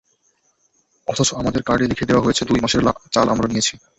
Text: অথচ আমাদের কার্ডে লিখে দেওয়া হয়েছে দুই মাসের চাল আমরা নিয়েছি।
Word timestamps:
অথচ 1.07 1.29
আমাদের 1.33 1.61
কার্ডে 1.63 1.85
লিখে 1.91 2.09
দেওয়া 2.09 2.23
হয়েছে 2.25 2.43
দুই 2.45 2.59
মাসের 2.63 2.81
চাল 3.13 3.27
আমরা 3.29 3.47
নিয়েছি। 3.49 3.73